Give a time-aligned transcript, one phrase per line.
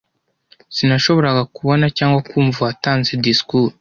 [0.75, 3.69] Sinashoboraga kubona cyangwa kumva uwatanze disikuru.